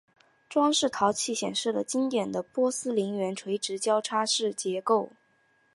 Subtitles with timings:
[0.49, 5.11] 装饰陶器显示了经典的波斯园林垂直交叉式结构。